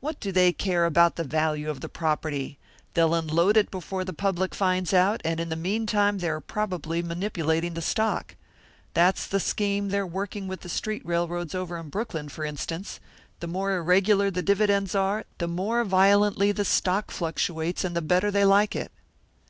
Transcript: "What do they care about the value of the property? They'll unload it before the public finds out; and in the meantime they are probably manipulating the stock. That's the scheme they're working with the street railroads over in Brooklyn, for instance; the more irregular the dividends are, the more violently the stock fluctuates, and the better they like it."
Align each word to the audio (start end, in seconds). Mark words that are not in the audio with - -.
"What 0.00 0.20
do 0.20 0.30
they 0.30 0.52
care 0.52 0.84
about 0.84 1.16
the 1.16 1.24
value 1.24 1.70
of 1.70 1.80
the 1.80 1.88
property? 1.88 2.58
They'll 2.92 3.14
unload 3.14 3.56
it 3.56 3.70
before 3.70 4.04
the 4.04 4.12
public 4.12 4.54
finds 4.54 4.92
out; 4.92 5.22
and 5.24 5.40
in 5.40 5.48
the 5.48 5.56
meantime 5.56 6.18
they 6.18 6.28
are 6.28 6.38
probably 6.38 7.02
manipulating 7.02 7.72
the 7.72 7.80
stock. 7.80 8.34
That's 8.92 9.26
the 9.26 9.40
scheme 9.40 9.88
they're 9.88 10.06
working 10.06 10.46
with 10.48 10.60
the 10.60 10.68
street 10.68 11.00
railroads 11.06 11.54
over 11.54 11.78
in 11.78 11.88
Brooklyn, 11.88 12.28
for 12.28 12.44
instance; 12.44 13.00
the 13.38 13.46
more 13.46 13.74
irregular 13.74 14.30
the 14.30 14.42
dividends 14.42 14.94
are, 14.94 15.24
the 15.38 15.48
more 15.48 15.82
violently 15.86 16.52
the 16.52 16.66
stock 16.66 17.10
fluctuates, 17.10 17.82
and 17.82 17.96
the 17.96 18.02
better 18.02 18.30
they 18.30 18.44
like 18.44 18.76
it." 18.76 18.92